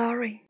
[0.00, 0.44] Laurie.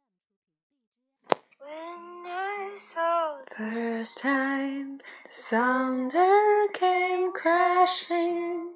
[1.58, 8.74] When I saw the First time the thunder came crashing,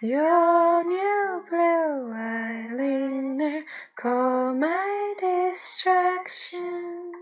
[0.00, 7.12] your new blue eyeliner caught my distraction.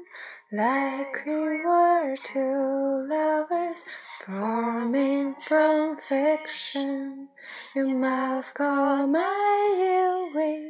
[0.52, 3.84] Like we were two lovers
[4.24, 7.28] forming from fiction,
[7.74, 10.67] your mouth caught my ear with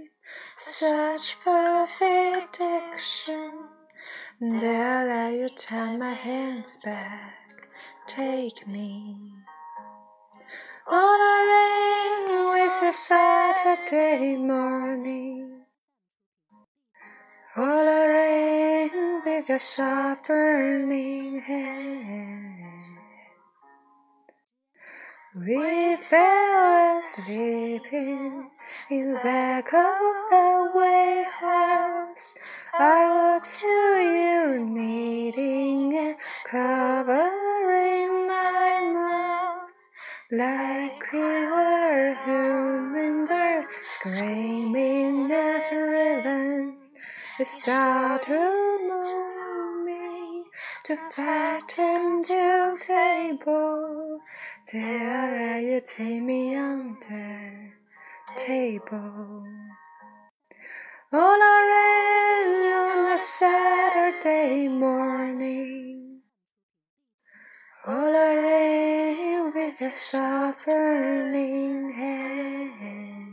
[0.59, 3.53] such perfect diction.
[4.41, 7.69] There let you turn my hands back,
[8.07, 9.17] take me.
[10.87, 15.63] On a rain with a Saturday morning.
[17.57, 17.99] On a
[19.39, 22.83] with a soft burning hand.
[25.37, 28.51] We fell asleep in,
[28.91, 29.99] in back of
[30.31, 32.35] the way house.
[32.73, 39.89] I was to you needing and covering my mouth
[40.31, 46.93] like we were human birds screaming as ravens.
[47.39, 50.45] They start to move me
[50.85, 54.21] to fatten to table.
[54.73, 57.38] There you take me under
[58.39, 59.45] table.
[61.13, 66.21] On a rain on a Saturday morning.
[67.87, 73.28] Lorraine with a soft burning hand.